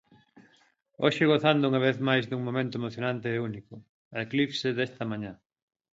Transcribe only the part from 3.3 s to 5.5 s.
e único: a eclipse desta mañá.